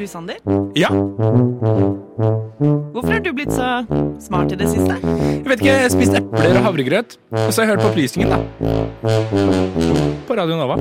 Du, 0.00 0.06
Sander? 0.08 0.38
Ja. 0.74 0.88
Hvorfor 2.92 3.12
har 3.12 3.20
du 3.20 3.34
blitt 3.36 3.52
så 3.52 3.84
smart 4.24 4.48
i 4.48 4.56
det 4.56 4.70
siste? 4.70 4.96
Jeg 4.96 5.44
vet 5.44 5.60
ikke, 5.60 5.74
jeg 5.74 5.82
har 5.82 5.92
spist 5.92 6.16
epler 6.16 6.56
og 6.56 6.64
havregrøt. 6.64 7.18
Og 7.36 7.50
så 7.52 7.60
har 7.60 7.66
jeg 7.66 7.74
hørt 7.74 7.82
på 7.84 7.90
opplysningen, 7.90 8.32
da. 8.32 8.38
På 10.24 10.38
Radio 10.40 10.56
Nova. 10.56 10.78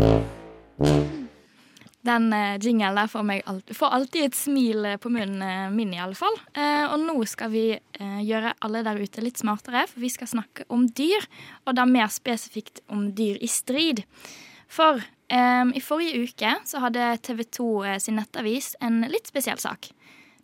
Den 2.07 2.31
eh, 2.31 2.55
jingelen 2.63 2.95
der 2.95 3.11
får, 3.11 3.27
meg 3.27 3.43
alltid, 3.43 3.75
får 3.75 3.97
alltid 3.99 4.29
et 4.29 4.39
smil 4.39 4.87
eh, 4.87 4.97
på 5.03 5.11
munnen 5.11 5.43
eh, 5.43 5.67
min, 5.75 5.91
i 5.91 5.99
alle 5.99 6.15
fall. 6.15 6.39
Eh, 6.55 6.87
og 6.87 7.03
nå 7.03 7.19
skal 7.27 7.51
vi 7.51 7.65
gjøre 7.99 8.55
alle 8.63 8.87
der 8.87 9.03
ute 9.03 9.19
litt 9.25 9.43
smartere, 9.43 9.83
for 9.91 9.99
vi 9.99 10.15
skal 10.15 10.31
snakke 10.31 10.63
om 10.71 10.87
dyr. 10.95 11.27
Og 11.67 11.75
da 11.75 11.83
mer 11.83 12.07
spesifikt 12.07 12.79
om 12.87 13.11
dyr 13.19 13.35
i 13.43 13.51
strid. 13.51 14.05
For 14.71 15.03
eh, 15.29 15.65
i 15.75 15.81
forrige 15.83 16.25
uke 16.25 16.55
så 16.65 16.83
hadde 16.83 17.11
TV 17.25 17.43
2 17.45 17.69
eh, 17.85 17.99
sin 18.03 18.19
nettavis 18.19 18.75
en 18.81 19.03
litt 19.09 19.29
spesiell 19.29 19.61
sak. 19.61 19.91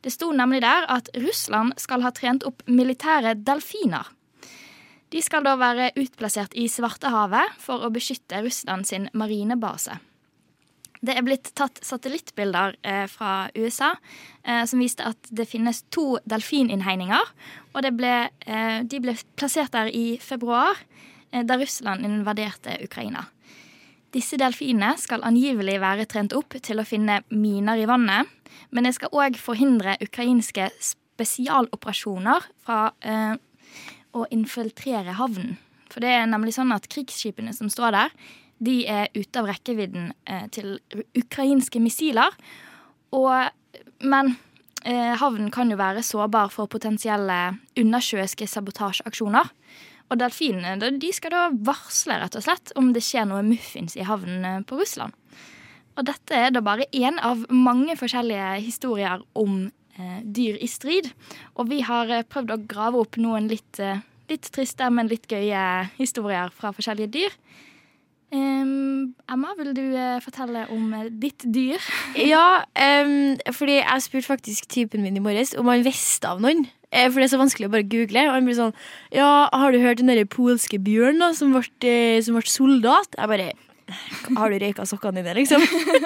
Det 0.05 0.13
sto 0.13 0.29
nemlig 0.31 0.61
der 0.61 0.85
at 0.91 1.09
Russland 1.17 1.73
skal 1.81 2.05
ha 2.05 2.11
trent 2.13 2.45
opp 2.45 2.61
militære 2.69 3.33
delfiner. 3.41 4.11
De 5.09 5.21
skal 5.23 5.45
da 5.45 5.55
være 5.57 5.93
utplassert 5.97 6.53
i 6.57 6.67
Svartehavet 6.69 7.55
for 7.61 7.85
å 7.85 7.91
beskytte 7.93 8.41
Russland 8.45 8.85
sin 8.89 9.09
marinebase. 9.17 9.97
Det 11.05 11.13
er 11.13 11.25
blitt 11.25 11.51
tatt 11.57 11.81
satellittbilder 11.85 12.77
eh, 12.85 13.05
fra 13.11 13.47
USA 13.57 13.91
eh, 14.43 14.63
som 14.65 14.81
viste 14.81 15.05
at 15.05 15.29
det 15.29 15.45
finnes 15.49 15.83
to 15.93 16.17
delfininnhegninger. 16.25 17.31
Og 17.75 17.89
ble, 17.99 18.15
eh, 18.45 18.79
de 18.81 19.01
ble 19.03 19.17
plassert 19.37 19.75
der 19.75 19.91
i 19.93 20.17
februar, 20.21 20.79
eh, 21.31 21.43
da 21.45 21.59
Russland 21.61 22.07
invaderte 22.07 22.79
Ukraina. 22.85 23.27
Disse 24.15 24.37
delfinene 24.39 24.93
skal 25.01 25.25
angivelig 25.27 25.75
være 25.83 26.05
trent 26.07 26.35
opp 26.37 26.55
til 26.63 26.79
å 26.79 26.87
finne 26.87 27.19
miner 27.35 27.81
i 27.81 27.87
vannet. 27.89 28.29
Men 28.71 28.87
det 28.87 28.95
skal 28.95 29.11
òg 29.11 29.35
forhindre 29.39 29.97
ukrainske 30.03 30.69
spesialoperasjoner 30.79 32.47
fra 32.63 32.79
eh, 33.03 33.35
å 34.15 34.23
infiltrere 34.31 35.17
havnen. 35.19 35.57
For 35.91 36.03
det 36.03 36.13
er 36.15 36.25
nemlig 36.27 36.55
sånn 36.55 36.73
at 36.75 36.87
krigsskipene 36.91 37.53
som 37.55 37.69
står 37.71 37.95
der, 37.95 38.15
de 38.63 38.77
er 38.87 39.11
ute 39.15 39.41
av 39.41 39.49
rekkevidden 39.51 40.13
eh, 40.31 40.47
til 40.55 40.77
ukrainske 41.19 41.81
missiler. 41.83 42.35
Og, 43.15 43.51
men 44.07 44.35
eh, 44.87 45.11
havnen 45.19 45.51
kan 45.51 45.71
jo 45.71 45.79
være 45.79 46.03
sårbar 46.07 46.55
for 46.55 46.71
potensielle 46.71 47.57
undersjøiske 47.79 48.47
sabotasjeaksjoner. 48.47 49.51
Og 50.11 50.19
delfinene 50.21 50.91
de 51.01 51.11
skal 51.15 51.33
da 51.33 51.43
varsle 51.65 52.19
rett 52.21 52.37
og 52.37 52.45
slett 52.45 52.73
om 52.77 52.91
det 52.93 53.03
skjer 53.05 53.25
noe 53.29 53.45
muffins 53.45 53.97
i 53.97 54.05
havnen 54.05 54.45
eh, 54.45 54.63
på 54.67 54.77
Russland. 54.79 55.15
Og 55.95 56.07
dette 56.09 56.35
er 56.35 56.51
da 56.51 56.61
bare 56.63 56.87
én 56.95 57.19
av 57.23 57.45
mange 57.49 57.95
forskjellige 57.99 58.49
historier 58.65 59.23
om 59.37 59.69
eh, 59.97 60.19
dyr 60.23 60.59
i 60.59 60.67
strid. 60.69 61.07
Og 61.55 61.69
vi 61.71 61.81
har 61.87 62.11
eh, 62.11 62.25
prøvd 62.27 62.53
å 62.53 62.61
grave 62.67 63.01
opp 63.05 63.19
noen 63.21 63.47
litt, 63.51 63.79
eh, 63.79 64.03
litt 64.31 64.49
triste, 64.55 64.89
men 64.91 65.09
litt 65.11 65.29
gøye 65.31 65.63
historier 65.99 66.51
fra 66.55 66.73
forskjellige 66.75 67.13
dyr. 67.15 67.39
Um, 68.35 69.13
Emma, 69.31 69.53
vil 69.55 69.69
du 69.77 69.83
uh, 69.93 70.17
fortelle 70.19 70.65
om 70.73 70.89
uh, 70.97 71.05
ditt 71.07 71.45
dyr? 71.55 71.79
ja, 72.19 72.65
um, 73.05 73.37
fordi 73.53 73.77
jeg 73.77 74.03
spurte 74.03 74.27
faktisk 74.33 74.65
typen 74.73 75.05
min 75.05 75.15
i 75.15 75.23
morges 75.23 75.53
om 75.55 75.69
han 75.71 75.85
visste 75.85 76.33
av 76.33 76.41
noen. 76.43 76.65
Uh, 76.95 77.09
for 77.09 77.19
det 77.19 77.27
er 77.27 77.33
så 77.35 77.41
vanskelig 77.41 77.69
å 77.69 77.73
bare 77.75 77.87
google. 77.91 78.25
Og 78.29 78.37
han 78.37 78.47
blir 78.47 78.57
sånn 78.57 78.75
Ja, 79.13 79.47
har 79.51 79.75
du 79.75 79.81
hørt 79.83 80.01
den 80.01 80.11
derre 80.11 80.27
polske 80.29 80.79
bjørnen 80.81 81.23
da, 81.23 81.31
som 81.37 81.51
ble, 81.55 81.95
som 82.25 82.39
ble 82.39 82.45
soldat? 82.49 83.17
Jeg 83.19 83.31
bare 83.31 83.51
har 84.33 84.49
du 84.49 84.57
røyka 84.57 84.85
sokkene 84.89 85.21
dine, 85.21 85.35
liksom? 85.37 85.61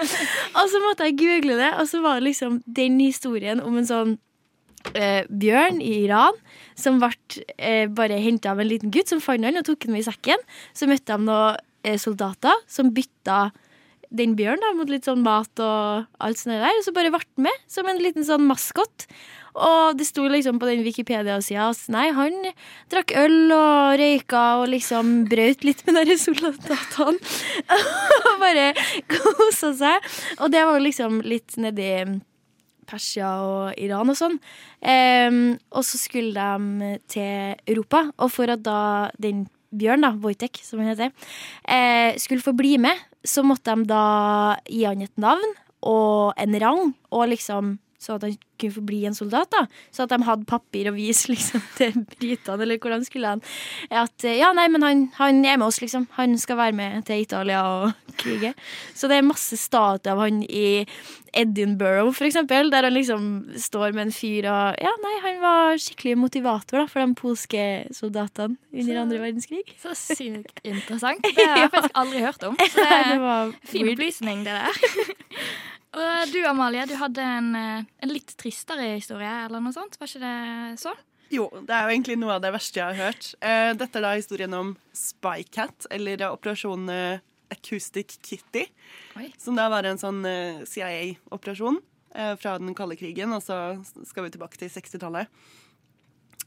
og 0.57 0.65
så 0.67 0.81
måtte 0.83 1.05
jeg 1.07 1.15
google 1.21 1.55
det, 1.61 1.69
og 1.79 1.87
så 1.87 2.01
var 2.03 2.19
det 2.19 2.25
liksom 2.25 2.57
den 2.67 2.97
historien 2.99 3.61
om 3.63 3.77
en 3.79 3.87
sånn 3.87 4.17
bjørn 4.89 5.79
i 5.83 5.93
Iran 6.05 6.35
som 6.79 6.99
ble 6.99 7.71
bare 7.95 8.19
henta 8.23 8.51
av 8.51 8.61
en 8.63 8.67
liten 8.67 8.91
gutt 8.95 9.11
som 9.11 9.19
fant 9.23 9.43
han 9.43 9.59
og 9.59 9.65
tok 9.67 9.85
han 9.85 9.95
med 9.95 10.03
i 10.03 10.07
sekken. 10.07 10.43
Så 10.75 10.87
møtte 10.91 11.15
han 11.15 11.27
noen 11.27 11.59
Eh, 11.83 11.95
soldater 11.95 12.55
som 12.67 12.91
bytta 12.91 13.51
den 14.09 14.35
bjørnen 14.37 14.63
da, 14.63 14.71
mot 14.77 14.89
litt 14.89 15.05
sånn 15.05 15.21
mat 15.25 15.61
og 15.61 16.07
alt 16.23 16.39
sånt 16.39 16.55
der. 16.57 16.77
Og 16.79 16.85
så 16.85 16.93
bare 16.95 17.11
ble 17.13 17.21
med 17.45 17.67
som 17.69 17.89
en 17.89 18.01
liten 18.01 18.25
sånn 18.25 18.47
maskot. 18.49 19.05
Og 19.59 19.97
det 19.97 20.05
sto 20.07 20.27
liksom 20.29 20.59
på 20.61 20.69
den 20.69 20.83
Wikipedia-sida 20.85 21.69
at 21.73 21.81
nei, 21.91 22.07
han 22.15 22.35
drakk 22.91 23.13
øl 23.17 23.53
og 23.55 23.99
røyka 23.99 24.43
og 24.61 24.69
liksom 24.71 25.13
brøt 25.29 25.65
litt 25.67 25.83
med 25.87 26.09
de 26.09 26.17
soldatene. 26.21 27.17
og 28.29 28.33
bare 28.41 28.71
kosa 29.11 29.73
seg. 29.77 30.09
Og 30.39 30.53
det 30.53 30.65
var 30.69 30.83
liksom 30.83 31.21
litt 31.25 31.57
nedi 31.61 31.91
Persia 32.89 33.29
og 33.45 33.77
Iran 33.77 34.09
og 34.09 34.17
sånn. 34.17 34.39
Um, 34.81 35.41
og 35.69 35.85
så 35.85 35.99
skulle 36.01 36.33
de 36.33 36.93
til 37.11 37.55
Europa, 37.69 38.07
og 38.17 38.33
for 38.33 38.49
at 38.53 38.63
da 38.65 38.81
den 39.21 39.45
Bjørn, 39.69 40.05
da, 40.05 40.13
Wojtek, 40.23 40.61
som 40.65 40.81
han 40.81 40.93
heter, 40.93 41.11
eh, 41.67 42.17
skulle 42.17 42.45
få 42.45 42.55
bli 42.57 42.77
med, 42.81 42.97
så 43.23 43.43
måtte 43.45 43.75
de 43.75 43.89
da 43.89 44.57
gi 44.65 44.85
han 44.87 45.03
et 45.05 45.17
navn 45.17 45.53
og 45.85 46.33
en 46.37 46.57
rang, 46.61 46.93
og 47.11 47.29
liksom 47.29 47.77
så 47.99 48.15
at 48.15 48.23
han 48.23 48.35
kunne 48.59 48.75
få 48.75 48.83
bli 48.87 49.03
en 49.05 49.15
soldat. 49.15 49.51
da 49.51 49.65
Så 49.91 50.03
at 50.03 50.13
de 50.13 50.23
hadde 50.23 50.47
papir 50.47 50.89
å 50.89 50.95
vise 50.95 51.29
liksom, 51.33 51.63
til 51.77 52.03
britene, 52.15 52.63
eller 52.63 52.79
hvordan 52.79 53.05
skulle 53.05 53.35
han 53.35 53.43
At 53.91 54.23
ja, 54.23 54.53
nei, 54.55 54.67
men 54.71 54.85
han, 54.85 55.05
han, 55.19 55.43
er 55.45 55.59
med 55.59 55.67
oss, 55.67 55.81
liksom. 55.83 56.07
Han 56.17 56.37
skal 56.39 56.59
være 56.59 56.77
med 56.79 57.05
til 57.09 57.25
Italia 57.25 57.63
og 57.67 57.91
krige. 58.21 58.53
Så 58.95 59.11
det 59.11 59.19
er 59.19 59.27
masse 59.27 59.59
statuer 59.59 60.13
av 60.13 60.23
han 60.23 60.43
i 60.43 60.85
Edinburgh, 61.37 62.09
for 62.15 62.25
eksempel, 62.25 62.71
der 62.73 62.87
han 62.87 62.95
liksom 62.95 63.23
står 63.59 63.93
med 63.93 64.07
en 64.07 64.13
fyr 64.15 64.47
og 64.49 64.79
Ja, 64.81 64.93
nei, 65.03 65.15
han 65.25 65.41
var 65.43 65.81
skikkelig 65.81 66.15
motivator 66.17 66.81
da 66.81 66.85
for 66.89 67.03
de 67.03 67.17
polske 67.19 67.65
soldatene 67.93 68.57
under 68.73 68.93
så, 68.95 69.01
andre 69.03 69.21
verdenskrig. 69.21 69.63
Så 69.81 69.93
sykt 69.97 70.63
interessant. 70.71 71.25
Det 71.25 71.45
har 71.45 71.65
jeg 71.65 71.73
faktisk 71.75 71.99
aldri 72.01 72.23
hørt 72.25 72.47
om. 72.49 72.57
Så 72.63 72.79
det 72.79 72.87
er 72.95 73.27
ja, 73.27 73.41
fin 73.69 73.91
opplysning, 73.93 74.45
det 74.47 74.57
der. 74.57 75.68
Og 75.89 76.29
du 76.29 76.43
Amalie, 76.45 76.83
du 76.85 76.93
hadde 76.99 77.23
en, 77.23 77.55
eh, 77.57 77.85
en, 78.03 78.11
litt 78.13 78.35
tristere 78.37 78.99
historie, 78.99 79.45
eller 79.45 79.59
noe 79.63 79.73
sånt? 79.73 79.97
Var 79.97 80.07
ikke 80.07 80.21
det 80.21 80.79
så? 80.81 80.93
Jo, 81.33 81.49
det 81.65 81.73
er 81.73 81.81
jo 81.85 81.89
egentlig 81.95 82.17
noe 82.21 82.35
av 82.37 82.43
det 82.43 82.51
verste 82.53 82.77
jeg 82.77 82.85
har 82.85 82.95
hørt. 83.09 83.23
Eh, 83.41 83.73
dette 83.77 83.97
er 83.97 84.03
da 84.05 84.17
historien 84.17 84.53
om 84.53 84.77
Spycat, 84.93 85.87
eller 85.93 86.29
operasjon 86.29 86.89
Acoustic 87.49 88.19
Kitty. 88.21 88.65
Oi. 89.17 89.33
Som 89.41 89.55
da 89.57 89.69
var 89.73 89.83
en 89.85 90.01
sånn 90.01 90.21
CIA-operasjon 90.69 91.77
fra 92.09 92.57
den 92.57 92.75
kalde 92.77 92.95
krigen, 92.97 93.33
og 93.33 93.41
så 93.45 93.77
skal 94.09 94.23
vi 94.25 94.31
tilbake 94.33 94.57
til 94.57 94.69
60-tallet. 94.73 95.27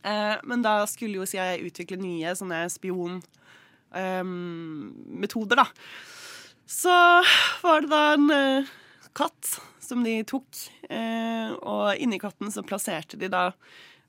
Men 0.03 0.63
da 0.63 0.87
skulle 0.91 1.17
jo 1.21 1.27
CIA 1.27 1.63
utvikle 1.63 1.97
nye 2.03 2.35
sånne 2.39 2.69
spionmetoder, 2.75 5.57
da. 5.63 5.67
Så 6.67 7.23
var 7.63 7.81
det 7.83 7.91
da 7.95 8.15
en 8.17 8.27
katt 9.17 9.57
som 9.83 10.03
de 10.07 10.19
tok. 10.29 10.49
Eh, 10.89 11.53
og 11.61 12.01
inni 12.01 12.21
katten 12.23 12.53
så 12.53 12.65
plasserte 12.67 13.19
de 13.21 13.31
da 13.33 13.51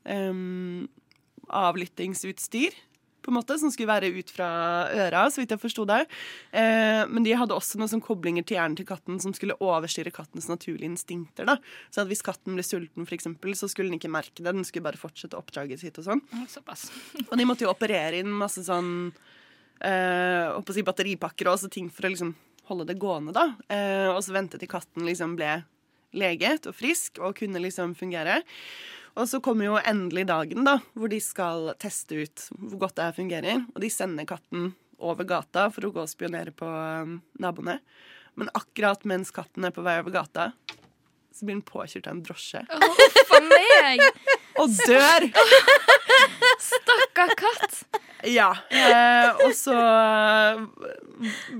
eh, 0.07 0.33
avlyttingsutstyr. 1.63 2.81
På 3.23 3.31
en 3.31 3.37
måte, 3.37 3.55
Som 3.59 3.71
skulle 3.71 3.87
være 3.87 4.11
ut 4.11 4.29
fra 4.35 4.47
øra, 4.91 5.23
så 5.31 5.39
vidt 5.39 5.53
jeg 5.55 5.61
forsto 5.61 5.85
det. 5.87 6.01
Eh, 6.51 7.07
men 7.07 7.23
de 7.23 7.35
hadde 7.39 7.55
også 7.55 7.79
noen 7.79 8.03
koblinger 8.03 8.43
til 8.43 8.57
hjernen 8.57 8.75
til 8.75 8.87
katten 8.89 9.19
som 9.23 9.31
skulle 9.35 9.55
overstyre 9.63 10.11
kattens 10.11 10.49
naturlige 10.51 10.91
instinkter. 10.91 11.47
da. 11.47 11.55
Så 11.89 12.03
at 12.03 12.11
Hvis 12.11 12.21
katten 12.25 12.57
ble 12.57 12.63
sulten, 12.67 13.07
for 13.07 13.15
eksempel, 13.15 13.55
så 13.55 13.69
skulle 13.71 13.89
den 13.89 13.99
ikke 13.99 14.11
merke 14.11 14.43
det. 14.43 14.51
Den 14.51 14.67
skulle 14.67 14.83
bare 14.83 14.99
fortsette 14.99 15.39
oppdraget 15.39 15.79
sitt. 15.79 15.97
Og 15.97 16.03
sånn. 16.03 16.23
Og 17.31 17.37
de 17.39 17.47
måtte 17.47 17.63
jo 17.63 17.71
operere 17.71 18.19
inn 18.19 18.27
masse 18.27 18.59
sånn 18.67 19.13
eh, 19.79 20.73
si 20.75 20.83
batteripakker 20.83 21.47
og 21.47 21.55
også 21.55 21.71
ting 21.71 21.87
for 21.87 22.07
å 22.07 22.11
liksom 22.11 22.35
holde 22.69 22.87
det 22.89 22.99
gående, 23.01 23.33
da. 23.35 23.53
Eh, 23.67 24.09
og 24.11 24.21
så 24.23 24.35
vente 24.35 24.59
til 24.59 24.71
katten 24.71 25.05
liksom 25.07 25.37
ble 25.39 25.61
leget 26.13 26.67
og 26.69 26.75
frisk 26.77 27.19
og 27.23 27.37
kunne 27.39 27.61
liksom 27.63 27.95
fungere. 27.97 28.41
Og 29.17 29.27
så 29.29 29.39
kommer 29.45 29.67
jo 29.67 29.81
endelig 29.81 30.25
dagen 30.29 30.65
da, 30.65 30.79
hvor 30.97 31.11
de 31.11 31.19
skal 31.21 31.73
teste 31.81 32.23
ut 32.23 32.47
hvor 32.57 32.85
godt 32.85 32.97
det 32.97 33.09
her 33.09 33.17
fungerer. 33.17 33.65
Og 33.75 33.83
de 33.83 33.91
sender 33.93 34.27
katten 34.29 34.71
over 35.03 35.27
gata 35.27 35.67
for 35.73 35.85
å 35.85 35.91
gå 35.93 36.05
og 36.05 36.09
spionere 36.09 36.53
på 36.55 36.65
um, 36.65 37.19
naboene. 37.41 37.79
Men 38.39 38.49
akkurat 38.57 39.03
mens 39.09 39.29
katten 39.33 39.67
er 39.67 39.75
på 39.75 39.83
vei 39.85 39.99
over 40.01 40.15
gata, 40.15 40.51
så 41.33 41.45
blir 41.45 41.59
den 41.59 41.65
påkjørt 41.65 42.09
av 42.09 42.15
en 42.15 42.23
drosje. 42.25 42.63
Oh, 42.73 43.03
for 43.29 43.45
meg! 43.45 44.01
og 44.61 44.73
dør! 44.87 45.29
Stakkar 46.59 47.33
katt. 47.37 47.83
Ja. 48.23 48.49
Eh, 48.69 49.45
og 49.45 49.51
så 49.55 49.75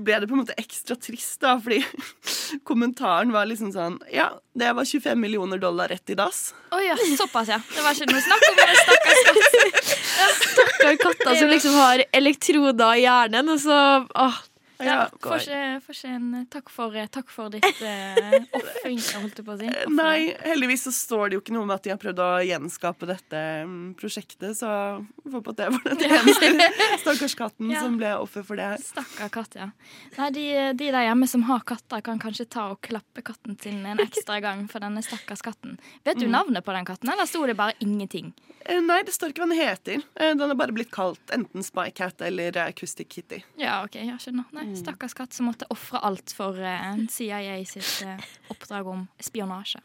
ble 0.04 0.20
det 0.20 0.28
på 0.28 0.36
en 0.36 0.40
måte 0.42 0.56
ekstra 0.60 0.96
trist, 0.96 1.36
da, 1.42 1.56
fordi 1.60 1.82
kommentaren 2.68 3.32
var 3.34 3.48
liksom 3.48 3.72
sånn 3.74 3.98
Ja, 4.12 4.30
det 4.56 4.72
var 4.76 4.88
25 4.88 5.20
millioner 5.20 5.60
dollar 5.60 5.92
rett 5.92 6.14
i 6.14 6.16
dass. 6.18 6.54
Å 6.70 6.78
oh, 6.78 6.84
ja, 6.84 6.96
såpass, 7.18 7.52
ja. 7.52 7.60
Det 7.68 7.84
var 7.84 7.96
ikke 7.96 8.10
noe 8.12 8.24
snakk 8.24 8.48
om 8.48 8.58
det. 8.60 8.70
Stakkars 8.80 9.22
katt. 9.28 9.92
Stakkar 10.54 10.98
katter 11.04 11.38
som 11.42 11.52
liksom 11.52 11.78
har 11.78 12.04
elektroder 12.12 13.00
i 13.00 13.06
hjernen, 13.06 13.54
og 13.54 13.62
så 13.62 13.78
åh, 14.08 14.42
Ja, 14.82 15.08
Får 15.22 15.38
ikke, 15.44 15.58
får 15.86 15.94
ikke 15.94 16.08
en 16.16 16.24
eh, 16.34 16.44
takk 16.50 16.70
for, 16.72 16.94
eh, 16.98 17.06
takk 17.06 17.28
for 17.30 17.52
ditt 17.54 17.62
uh, 17.86 18.34
ofring, 18.58 18.98
holdt 19.20 19.38
jeg 19.38 19.44
på 19.46 19.52
å 19.54 19.58
si. 19.60 19.68
Offer. 19.70 19.92
Nei, 19.94 20.34
heldigvis 20.42 20.82
så 20.88 20.92
står 20.96 21.28
det 21.30 21.36
jo 21.38 21.42
ikke 21.44 21.54
noe 21.54 21.62
om 21.68 21.70
at 21.70 21.84
de 21.86 21.92
har 21.92 22.00
prøvd 22.02 22.22
å 22.24 22.28
gjenskape 22.48 23.06
dette 23.06 23.42
mm, 23.68 23.94
prosjektet, 24.00 24.56
så 24.58 24.70
får 25.30 25.44
på 25.46 25.54
at 25.54 25.60
det 25.62 25.68
var 25.76 25.86
den 25.92 26.02
eneste 26.18 26.70
stakkars 27.04 27.36
katten 27.38 27.70
Ja. 27.74 27.84
som 27.86 27.98
ble 28.00 28.10
offer 28.18 28.42
for 28.46 28.58
det 28.58 28.66
her. 28.72 28.82
Stakkar 28.82 29.30
katt, 29.38 29.54
ja. 29.60 29.68
Nei, 30.18 30.30
de, 30.34 30.46
de 30.82 30.90
der 30.90 31.06
hjemme 31.06 31.28
som 31.30 31.46
har 31.48 31.62
katter, 31.70 32.02
kan 32.10 32.18
kanskje 32.22 32.48
ta 32.56 32.66
og 32.74 32.80
klappe 32.84 33.22
katten 33.30 33.54
sin 33.62 33.84
en 33.86 34.02
ekstra 34.02 34.40
gang 34.42 34.66
for 34.72 34.82
denne 34.82 35.04
stakkars 35.06 35.44
katten. 35.46 35.78
Vet 36.02 36.16
Mm. 36.18 36.20
du 36.20 36.28
navnet 36.30 36.64
på 36.66 36.72
den 36.74 36.86
katten, 36.86 37.10
eller 37.14 37.26
sto 37.30 37.46
det 37.46 37.54
bare 37.58 37.74
ingenting? 37.82 38.32
Eh, 38.64 38.78
Nei, 38.80 39.02
det 39.04 39.12
står 39.12 39.30
ikke 39.34 39.42
hva 39.44 39.48
den 39.50 39.58
heter. 39.60 40.02
Eh, 40.16 40.30
Den 40.34 40.48
har 40.48 40.56
bare 40.56 40.72
blitt 40.72 40.90
kalt 40.94 41.20
enten 41.34 41.62
Spy 41.62 41.90
Cat 41.92 42.22
eller 42.24 42.54
Acoustic 42.62 43.10
Kitty. 43.12 43.42
Ja, 43.60 43.82
ok, 43.84 43.98
jeg 44.00 44.18
skjønner. 44.22 44.46
Nei, 44.50 44.62
Mm. 44.63 44.63
Stakkars 44.78 45.14
katt 45.16 45.36
som 45.36 45.48
måtte 45.50 45.68
ofre 45.72 46.00
alt 46.04 46.32
for 46.34 46.58
eh, 46.58 46.96
CIA 47.10 47.58
sitt 47.68 48.06
eh, 48.06 48.24
oppdrag 48.52 48.88
om 48.90 49.04
spionasje. 49.22 49.82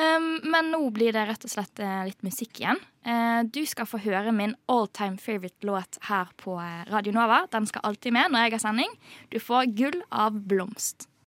Um, 0.00 0.38
men 0.48 0.70
nå 0.72 0.78
blir 0.94 1.12
det 1.12 1.26
rett 1.28 1.44
og 1.44 1.52
slett 1.52 1.82
eh, 1.82 2.04
litt 2.08 2.22
musikk 2.24 2.62
igjen. 2.62 2.80
Du 3.50 3.62
skal 3.64 3.88
få 3.88 3.96
høre 4.04 4.28
min 4.36 4.52
all 4.68 4.84
time 4.92 5.16
favorite 5.16 5.64
låt 5.64 5.96
her 6.04 6.28
på 6.36 6.58
Radio 6.92 7.14
Nova. 7.16 7.46
Den 7.48 7.64
skal 7.66 7.86
alltid 7.88 8.12
med 8.12 8.28
når 8.28 8.44
jeg 8.44 8.54
har 8.58 8.62
sending. 8.66 8.92
Du 9.32 9.38
får 9.40 9.72
Gull 9.72 10.02
av 10.12 10.36
blomst. 10.36 11.09